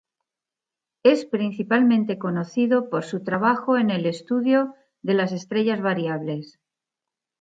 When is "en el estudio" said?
3.77-4.73